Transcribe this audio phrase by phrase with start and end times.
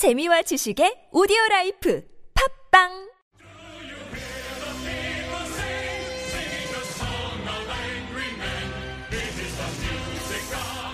[0.00, 2.02] 재미와 지식의 오디오 라이프
[2.70, 3.10] 팟빵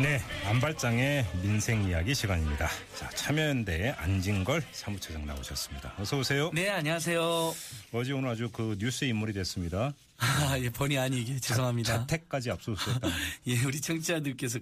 [0.03, 2.69] 네, 안반장의 민생 이야기 시간입니다.
[2.96, 5.95] 자, 참여연대 안진걸 사무처장 나오셨습니다.
[6.00, 6.50] 어서 오세요.
[6.52, 7.54] 네, 안녕하세요.
[7.93, 9.95] 어제 오늘 아주 그 뉴스의 인물이 됐습니다.
[10.18, 11.93] 아, 예, 본의 아니게 죄송합니다.
[11.93, 13.09] 자 댁까지 압수수색다.
[13.46, 14.59] 예, 우리 청취자들께서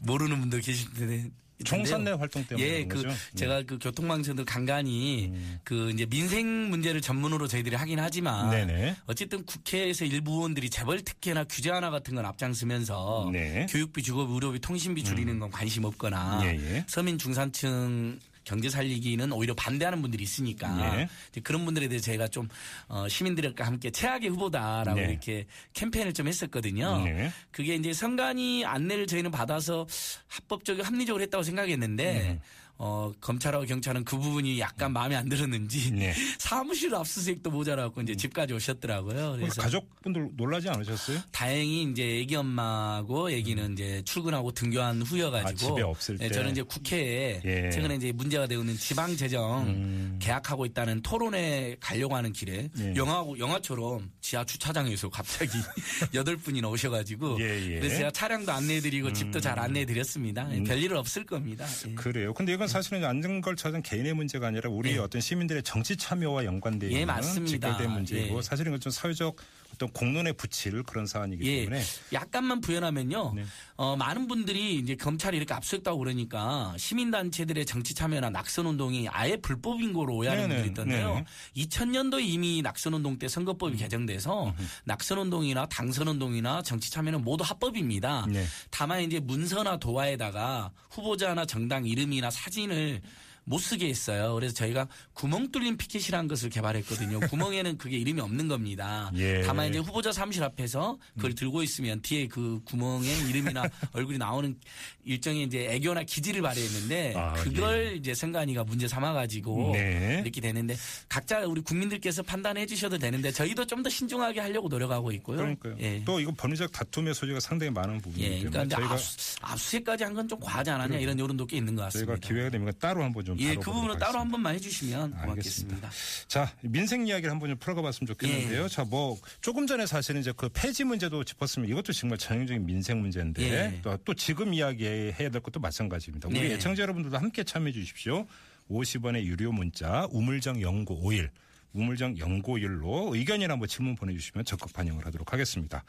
[0.00, 1.30] 모르는 분도 계실 텐데.
[1.64, 3.14] 총선 내 활동 때문에 예, 그 거죠?
[3.34, 5.32] 제가 그 교통방송들 간간히
[5.64, 8.96] 그 이제 민생 문제를 전문으로 저희들이 하긴 하지만 네네.
[9.06, 13.62] 어쨌든 국회에서 일부 의원들이 재벌 특혜나 규제 하나 같은 건 앞장서면서 네.
[13.62, 13.66] 음.
[13.66, 16.84] 교육비, 주거비, 의료비, 통신비 줄이는 건 관심 없거나 예, 예.
[16.88, 18.18] 서민 중산층
[18.50, 21.08] 경제 살리기는 오히려 반대하는 분들이 있으니까 예.
[21.30, 22.48] 이제 그런 분들에 대해서 저희가 좀
[22.88, 25.06] 어, 시민들과 함께 최악의 후보다라고 네.
[25.08, 27.04] 이렇게 캠페인을 좀 했었거든요.
[27.04, 27.30] 네.
[27.52, 29.86] 그게 이제 선관위 안내를 저희는 받아서
[30.26, 32.40] 합법적이고 합리적으로 했다고 생각했는데 음.
[32.82, 36.14] 어, 검찰하고 경찰은 그 부분이 약간 마음에 안 들었는지 네.
[36.40, 39.36] 사무실 압수수색도 모자라고 이제 집까지 오셨더라고요.
[39.38, 41.18] 그래서 가족분들 놀라지 않으셨어요?
[41.30, 46.34] 다행히 이제 애기 엄마하고 애기는 이제 출근하고 등교한 후여가지고 아, 집에 없을 예, 때.
[46.34, 47.64] 저는 이제 국회에 예.
[47.66, 47.70] 음.
[47.70, 52.94] 최근에 이제 문제가 되고 있는 지방 재정 계약하고 있다는 토론회 가려고 하는 길에 예.
[52.96, 55.50] 영화하고 영화처럼 지하 주차장에서 갑자기
[56.14, 57.78] 여덟 분이나 오셔가지고 예, 예.
[57.78, 60.48] 그래서 제가 차량도 안내해드리고 집도 잘 안내해드렸습니다.
[60.56, 61.66] 예, 별일은 없을 겁니다.
[61.86, 61.94] 예.
[61.94, 62.32] 그래요.
[62.32, 64.98] 근데 이건 사실은 안진걸 차장 개인의 문제가 아니라 우리 예.
[64.98, 67.68] 어떤 시민들의 정치 참여와 연관되어 예, 있는 맞습니다.
[67.68, 68.42] 직결된 문제이고 예.
[68.42, 69.36] 사실은 좀 사회적
[69.74, 71.82] 어떤 공론에 붙일 그런 사안이기 예, 때문에
[72.12, 73.32] 약간만 부연하면요.
[73.34, 73.44] 네.
[73.76, 80.16] 어, 많은 분들이 이제 검찰이 이렇게 압수했다고 그러니까 시민단체들의 정치 참여나 낙선운동이 아예 불법인 거로
[80.16, 81.14] 오해하는 네네, 분들이 있던데요.
[81.14, 81.26] 네네.
[81.56, 84.54] 2000년도에 이미 낙선운동 때 선거법이 개정돼서
[84.84, 88.26] 낙선운동이나 당선운동이나 정치 참여는 모두 합법입니다.
[88.28, 88.44] 네.
[88.70, 93.00] 다만 이제 문서나 도화에다가 후보자나 정당 이름이나 사진을
[93.44, 94.34] 못 쓰게 했어요.
[94.34, 97.20] 그래서 저희가 구멍 뚫린 피켓이라는 것을 개발했거든요.
[97.28, 99.10] 구멍에는 그게 이름이 없는 겁니다.
[99.16, 99.42] 예.
[99.42, 104.56] 다만 이제 후보자 사무실 앞에서 그걸 들고 있으면 뒤에 그 구멍에 이름이나 얼굴이 나오는
[105.04, 110.20] 일종의 이제 애교나 기지를 발휘했는데 아, 그걸 이제 선관위가 문제 삼아가지고 네.
[110.22, 110.76] 이렇게 되는데
[111.08, 115.38] 각자 우리 국민들께서 판단해 주셔도 되는데 저희도 좀 더 신중하게 하려고 노력하고 있고요.
[115.38, 115.74] 그러니까요.
[115.80, 116.02] 예.
[116.04, 120.14] 또 이거 법리적 다툼의 소지가 상당히 많은 부분이기 예, 때문에 그러니까 저희가 압수, 압수수색까지 한
[120.14, 122.28] 건 좀 과하지 않았냐 이런 여론도 꽤 있는 것 저희가 같습니다.
[122.28, 124.18] 기회가 되면 따로 한번 좀 예, 다뤄보도록 그 부분은 따로.
[124.20, 125.90] 한 번만 해주시면 고맙겠습니다.
[126.28, 128.64] 자, 민생 이야기를 한번 좀 풀어가 봤으면 좋겠는데요.
[128.64, 128.68] 예.
[128.68, 133.42] 자, 뭐 조금 전에 사실은 이제 그 폐지 문제도 짚었으면 이것도 정말 전형적인 민생 문제인데
[133.42, 133.80] 예.
[133.82, 136.28] 또, 또 지금 이야기해야 될 것도 마찬가지입니다.
[136.28, 136.54] 우리 네.
[136.54, 138.26] 애청자 여러분들도 함께 참여해 주십시오.
[138.70, 141.30] 50원의 유료 문자 우물정 연구 5일
[141.72, 145.84] 우물정 연구일로 의견이나 뭐 질문 보내주시면 적극 반영을 하도록 하겠습니다.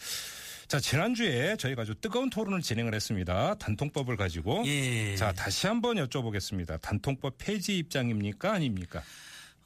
[0.72, 3.56] 자, 지난주에 저희가 아주 뜨거운 토론을 진행을 했습니다.
[3.56, 4.64] 단통법을 가지고.
[4.68, 5.18] 예.
[5.18, 6.80] 자, 다시 한번 여쭤보겠습니다.
[6.80, 8.54] 단통법 폐지 입장입니까?
[8.54, 9.04] 아닙니까?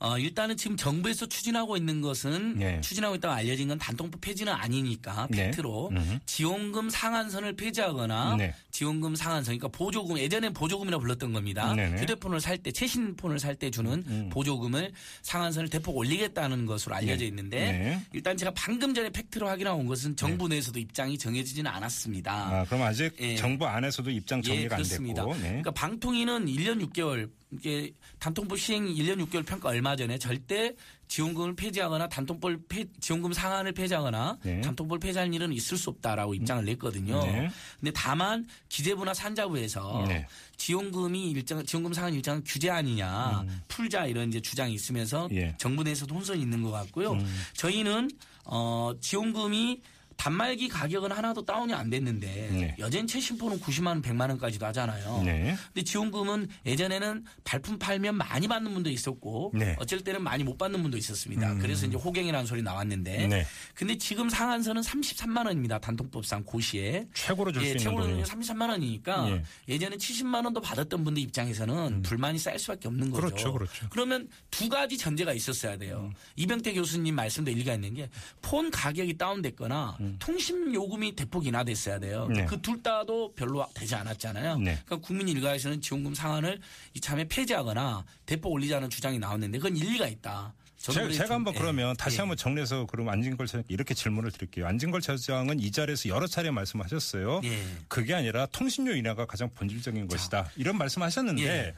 [0.05, 2.79] 어, 일단은 지금 정부에서 추진하고 있는 것은 네.
[2.81, 5.45] 추진하고 있다고 알려진 건 단통법 폐지는 아니니까 네.
[5.47, 6.19] 팩트로 음흠.
[6.27, 8.53] 지원금 상한선을 폐지하거나 네.
[8.69, 11.73] 지원금 상한선 그러니까 보조금 예전에 보조금이라 불렀던 겁니다.
[11.73, 11.91] 네네.
[11.93, 14.91] 음, 휴대폰을 살 때 최신 폰을 살 때 주는 보조금을
[15.23, 17.27] 상한선을 대폭 올리겠다는 것으로 알려져 네.
[17.27, 18.01] 있는데 네.
[18.13, 22.31] 일단 제가 방금 전에 팩트로 확인하고 온 것은 정부 내에서도 입장이 정해지지는 않았습니다.
[22.33, 23.35] 아, 그럼 아직 예.
[23.35, 25.21] 정부 안에서도 입장 정리가 예, 안 그렇습니다.
[25.23, 25.35] 됐고.
[25.37, 25.47] 네.
[25.47, 30.73] 그러니까 방통위는 1년 6개월 이게 단통법 시행 1년 6개월 평가 얼마 전에 절대
[31.07, 34.61] 지원금을 폐지하거나 단통법 폐, 지원금 상한을 폐지하거나 네.
[34.61, 37.23] 단통법을 폐지할 일은 있을 수 없다라고 입장을 냈거든요.
[37.23, 37.49] 네.
[37.79, 40.27] 근데 다만 기재부나 산자부에서 네.
[40.57, 45.35] 지원금이 일정 지원금 상한 일정한 규제 아니냐 풀자 이런 이제 주장이 있으면서 음.
[45.35, 45.45] 예.
[45.45, 45.53] 음.
[45.57, 47.17] 정부 내에서도 혼선이 있는 것 같고요.
[47.53, 48.09] 저희는
[48.45, 49.81] 어 지원금이
[50.17, 52.75] 단말기 가격은 하나도 다운이 안 됐는데 네.
[52.79, 55.21] 여전 최신폰은 90만 원, 100만 원까지도 하잖아요.
[55.23, 55.55] 네.
[55.73, 59.71] 근데 지원금은 예전에는 발품 팔면 많이 받는 분도 있었고 네.
[59.71, 59.75] 음.
[59.79, 61.55] 어쩔 때는 많이 못 받는 분도 있었습니다.
[61.55, 63.45] 그래서 이제 호갱이라는 소리 나왔는데 네.
[63.73, 65.79] 근데 지금 상한선은 33만 원입니다.
[65.79, 67.05] 단통법상 고시에.
[67.13, 68.23] 최고로 줄수 예, 있는 최고로 돈이.
[68.23, 69.43] 33만 원이니까 예.
[69.69, 69.77] 예.
[69.77, 73.27] 전에 70만 원도 받았던 분들 입장에서는 불만이 쌓일 수밖에 없는 거죠.
[73.27, 73.87] 그렇죠, 그렇죠.
[73.89, 76.11] 그러면 두 가지 전제가 있었어야 돼요.
[76.35, 78.09] 이병태 교수님 말씀도 일리가 있는 게
[78.41, 82.27] 폰 가격이 다운됐거나 통신 요금이 대폭 인하됐어야 돼요.
[82.29, 82.33] 음.
[82.33, 82.45] 네.
[82.45, 84.59] 그둘 다도 별로 되지 않았잖아요.
[84.59, 84.79] 네.
[84.85, 86.59] 그러니까 국민 일가에서는 지원금 상한을
[86.93, 90.53] 이참에 폐지하거나 대폭 올리자는 주장이 나왔는데 그건 일리가 있다.
[90.77, 91.57] 제가, 제가 좀- 한번 예.
[91.59, 92.19] 그러면 다시 예.
[92.19, 94.67] 한번 정리해서 그럼 안진걸 차장께 이렇게 질문을 드릴게요.
[94.67, 97.41] 안진걸 차장은 이 자리에서 여러 차례 말씀하셨어요.
[97.43, 97.63] 예.
[97.87, 100.51] 그게 아니라 통신료 인하가 가장 본질적인 것이다.
[100.57, 101.73] 이런 말씀하셨는데 예.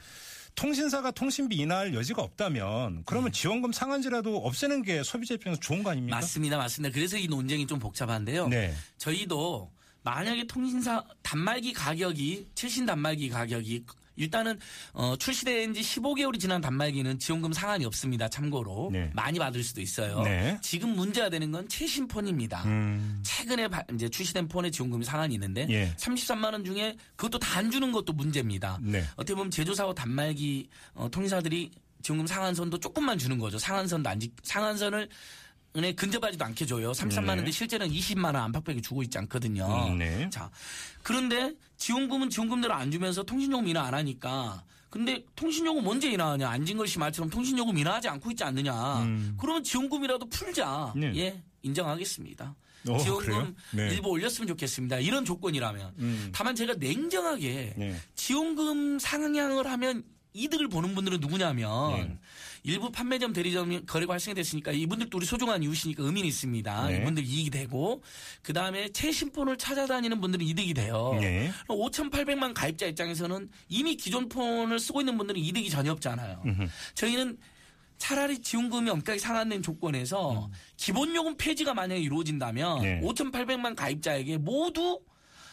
[0.57, 3.01] 통신사가 통신비 인하할 여지가 없다면 예.
[3.05, 6.17] 그러면 지원금 상한제라도 없애는 게 소비자 입장에서 좋은 거 아닙니까?
[6.17, 6.57] 맞습니다.
[6.57, 6.93] 맞습니다.
[6.93, 8.47] 그래서 이 논쟁이 좀 복잡한데요.
[8.47, 8.73] 네.
[8.97, 9.71] 저희도
[10.01, 13.85] 만약에 통신사 단말기 가격이 최신 단말기 가격이
[14.17, 14.59] 일단은
[14.93, 18.27] 어, 출시된 지 15개월이 지난 단말기는 지원금 상한이 없습니다.
[18.27, 19.09] 참고로 네.
[19.13, 20.21] 많이 받을 수도 있어요.
[20.23, 20.57] 네.
[20.61, 22.63] 지금 문제가 되는 건 최신 폰입니다.
[22.65, 23.19] 음.
[23.23, 25.93] 최근에 바- 이제 출시된 폰의 지원금이 상한이 있는데 예.
[25.97, 28.77] 33만 원 중에 그것도 다 안 주는 것도 문제입니다.
[28.83, 29.03] 네.
[29.15, 31.71] 어떻게 보면 제조사와 단말기 어, 통신사들이
[32.03, 33.57] 지원금 상한선도 조금만 주는 거죠.
[33.57, 35.09] 상한선도 안 지, 상한선을
[35.77, 36.91] 은에 근접하지도 않게 줘요.
[36.91, 37.29] 33만 네.
[37.29, 39.65] 원인데 실제는 20만 원 안팎밖에 주고 있지 않거든요.
[39.89, 40.27] 음, 네.
[40.31, 40.49] 자,
[41.03, 46.49] 그런데 지원금은 지원금대로 안 주면서 통신요금 인하 안 하니까 근데 통신요금 언제 인하하냐?
[46.49, 49.05] 안진걸 씨 말처럼 통신요금 인하하지 않고 있지 않느냐?
[49.37, 50.93] 그러면 지원금이라도 풀자.
[50.95, 51.01] 음.
[51.01, 51.11] 네.
[51.17, 52.55] 예, 인정하겠습니다.
[52.89, 53.55] 어, 지원금?
[53.71, 53.89] 네.
[53.89, 54.99] 일부 올렸으면 좋겠습니다.
[54.99, 55.93] 이런 조건이라면.
[55.99, 56.31] 음.
[56.33, 57.95] 다만 제가 냉정하게 네.
[58.15, 60.03] 지원금 상향을 하면
[60.37, 62.17] 이득을 보는 분들은 누구냐면 네.
[62.63, 66.87] 일부 판매점 대리점 거래가 활성이 됐으니까 이분들도 우리 소중한 이웃이니까 의미는 있습니다.
[66.87, 66.97] 네.
[66.97, 68.03] 이분들 이익이 되고
[68.41, 71.17] 그 다음에 최신폰을 찾아다니는 분들은 이득이 돼요.
[71.19, 71.51] 네.
[71.67, 76.43] 5,800만 가입자 입장에서는 이미 기존 폰을 쓰고 있는 분들은 이득이 전혀 없잖아요.
[76.93, 77.37] 저희는
[77.97, 82.83] 차라리 지원금이 엄격하게 상한된 조건에서 기본 요금 폐지가 만약에 이루어진다면 음.
[82.83, 83.01] 네.
[83.01, 84.99] 5,800만 가입자에게 모두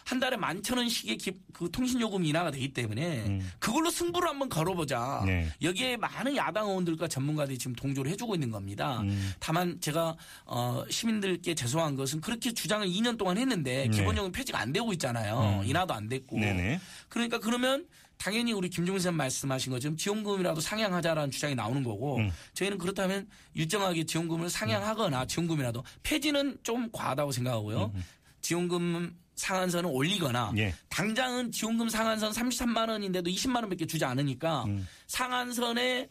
[0.05, 4.49] 한 달에 만 천 원씩의 기- 그 통신 요금 인하가 되기 때문에 그걸로 승부를 한번
[4.49, 5.21] 걸어보자.
[5.23, 5.27] 음.
[5.27, 5.49] 네.
[5.63, 9.01] 여기에 많은 야당 의원들과 전문가들이 지금 동조를 해주고 있는 겁니다.
[9.01, 9.33] 음.
[9.41, 10.17] 다만 제가
[10.47, 13.89] 어, 시민들께 죄송한 것은 그렇게 주장을 2년 동안 했는데 네.
[13.89, 15.63] 기본요금 폐지가 안 되고 있잖아요.
[15.65, 16.39] 인하도 안 됐고.
[16.39, 16.81] 네네.
[17.09, 17.87] 그러니까 그러면
[18.17, 22.31] 당연히 우리 김종신 선생님 말씀하신 것처럼 지원금이라도 상향하자라는 주장이 나오는 거고 음.
[22.55, 27.93] 저희는 그렇다면 일정하게 지원금을 상향하거나 지원금이라도 폐지는 좀 과하다고 생각하고요.
[28.41, 30.75] 지원금 상한선을 올리거나 예.
[30.89, 34.65] 당장은 지원금 상한선 33만 원인데도 20만 원밖에 주지 않으니까
[35.07, 36.09] 상한선에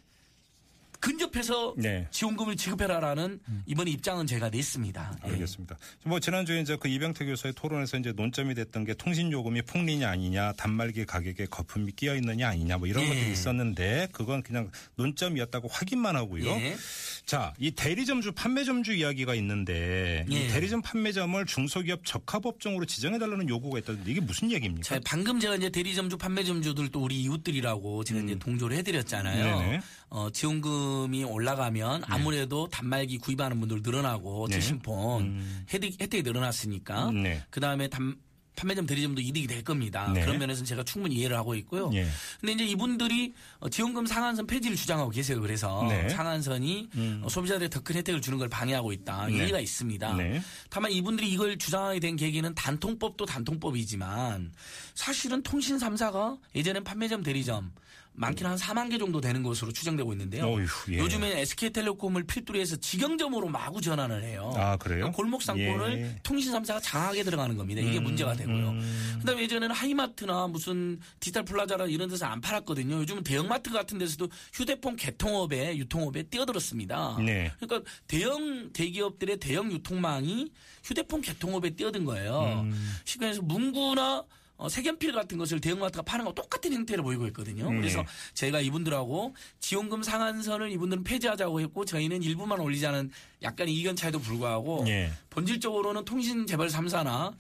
[1.04, 2.08] 근접해서 네.
[2.12, 5.20] 지원금을 지급해라라는 이번에 입장은 제가 냈습니다.
[5.26, 5.32] 예.
[5.32, 5.78] 알겠습니다.
[6.06, 10.54] 뭐 지난주에 이제 그 이병태 교수의 토론에서 이제 논점이 됐던 게 통신 요금이 폭리냐 아니냐,
[10.54, 13.10] 단말기 가격에 거품이 끼어 있느냐 아니냐 뭐 이런 예.
[13.10, 16.46] 것들이 있었는데 그건 그냥 논점이었다고 확인만 하고요.
[16.46, 16.78] 예.
[17.26, 20.48] 자, 이 대리점주 판매점주 이야기가 있는데 이 예.
[20.48, 24.84] 대리점 판매점을 중소기업 적합업종으로 지정해 달라는 요구가 있다는데 이게 무슨 얘기입니까?
[24.84, 29.58] 자, 방금 제가 이제 대리점주, 판매점주들도 우리 이웃들이라고 제가 이제 동조를 해드렸잖아요.
[29.58, 29.60] 음.
[29.60, 29.80] 네네.
[30.10, 34.56] 어, 지원금 이 올라가면 아무래도 단말기 구입하는 분들 늘어나고 네.
[34.56, 35.44] 최신폰
[35.74, 37.44] 혜택, 혜택이 늘어났으니까 음, 네.
[37.50, 38.16] 그 다음에 단
[38.56, 40.12] 판매점 대리점도 이득이 될 겁니다.
[40.14, 40.22] 네.
[40.22, 41.90] 그런 면에서는 제가 충분히 이해를 하고 있고요.
[41.96, 42.08] 예.
[42.40, 45.42] 근데 이제 이분들이 어, 지원금 상한선 폐지를 주장하고 계세요.
[45.42, 46.08] 그래서 네.
[46.10, 46.90] 상한선이
[47.24, 49.26] 어, 소비자들의 더 큰 혜택을 주는 걸 방해하고 있다.
[49.26, 49.34] 네.
[49.38, 50.16] 일리가 있습니다.
[50.18, 50.42] 네.
[50.70, 54.54] 다만 이분들이 이걸 주장하게 된 계기는 단통법도 단통법이지만
[54.94, 57.72] 사실은 통신 3사가 예전엔 판매점 대리점
[58.16, 60.46] 많게는 한 4만 개 정도 되는 것으로 추정되고 있는데요.
[60.46, 60.98] 어휴, 예.
[61.00, 64.54] 요즘에 SK텔레콤을 필두로 해서 직영점으로 마구 전환을 해요.
[64.56, 65.12] 아, 그래요?
[65.12, 66.04] 골목 상권을 예.
[66.04, 67.82] 음, 통신 3사가 장악에 들어가는 겁니다.
[67.82, 68.76] 이게 문제가 되고요.
[69.20, 72.96] 그다음에 예전에는 하이마트나 무슨 디지털 플라자나 이런 데서 안 팔았거든요.
[72.98, 77.18] 요즘은 대형마트 같은 데서도 휴대폰 개통업에 유통업에 뛰어들었습니다.
[77.26, 77.52] 네.
[77.60, 80.52] 그러니까 대형 대기업들의 대형 유통망이
[80.84, 82.62] 휴대폰 개통업에 뛰어든 거예요.
[82.64, 83.00] 음.
[83.22, 84.24] 해서 문구나
[84.64, 87.70] 어, 색연필 같은 것을 대형마트가 파는 거 똑같은 형태를 보이고 있거든요.
[87.70, 87.82] 네.
[87.82, 93.12] 그래서 제가 이분들하고 지원금 상한선을 이분들은 폐지하자고 했고 저희는 일부만 올리자는
[93.42, 95.12] 약간 이견 차이도 불구하고 예.
[95.32, 97.34] 본질적으로는 통신 재벌 3사나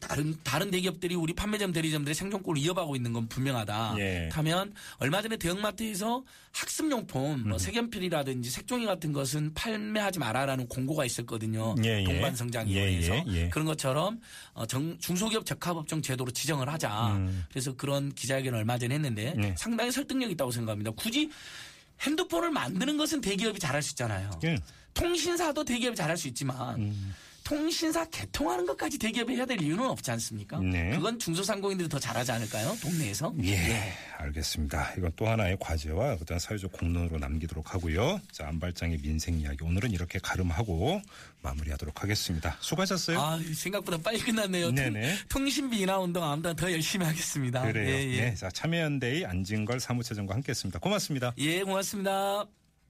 [0.00, 3.96] 다른 다른 대기업들이 우리 판매점 대리점들의 생존권을 이어가고 있는 건 분명하다.
[3.98, 4.28] 예.
[4.32, 7.48] 하면 얼마 전에 대형마트에서 학습용품, 음.
[7.48, 11.74] 뭐 색연필이라든지 색종이 같은 것은 판매하지 마라라는 공고가 있었거든요.
[11.84, 12.04] 예, 예.
[12.04, 13.48] 동반성장위원회에서 예, 예, 예.
[13.48, 14.20] 그런 것처럼
[14.52, 17.18] 어, 정- 중소기업 적합업종 제도로 지정을 하자.
[17.50, 19.54] 그래서 그런 기자회견을 얼마 전에 했는데 네.
[19.58, 20.90] 상당히 설득력 있다고 생각합니다.
[20.92, 21.30] 굳이
[22.02, 24.30] 핸드폰을 만드는 것은 대기업이 잘할 수 있잖아요.
[24.44, 24.56] 예.
[24.94, 27.14] 통신사도 대기업이 잘할 수 있지만 음.
[27.48, 30.60] 통신사 개통하는 것까지 대기업이 해야 될 이유는 없지 않습니까?
[30.60, 30.90] 네.
[30.90, 32.76] 그건 중소상공인들이 더 잘하지 않을까요?
[32.82, 33.32] 동네에서?
[33.42, 34.92] 예, 알겠습니다.
[34.98, 38.20] 이건 또 하나의 과제와 그다음 사회적 공론으로 남기도록 하고요.
[38.32, 41.00] 자, 안발장의 민생 이야기 오늘은 이렇게 가름하고
[41.40, 42.54] 마무리하도록 하겠습니다.
[42.60, 43.18] 수고하셨어요.
[43.18, 44.70] 아, 생각보다 빨리 끝났네요.
[44.70, 45.16] 네네.
[45.30, 47.62] 통, 통신비 인하 운동 아무튼 더 열심히 하겠습니다.
[47.62, 47.88] 그래요.
[47.88, 48.20] 예, 예.
[48.26, 50.80] 네, 자 참여연대의 안진걸 사무처장과 함께했습니다.
[50.80, 51.32] 고맙습니다.
[51.38, 52.44] 예, 고맙습니다.